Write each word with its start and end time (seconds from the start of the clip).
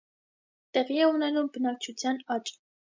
Տեղի 0.77 0.97
է 1.03 1.11
ունենում 1.11 1.53
բնակչության 1.59 2.21
աճ։ 2.39 2.55